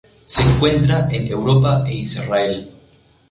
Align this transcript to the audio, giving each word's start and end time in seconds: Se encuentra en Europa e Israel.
Se 0.25 0.41
encuentra 0.41 1.07
en 1.11 1.27
Europa 1.31 1.83
e 1.85 1.93
Israel. 1.97 2.73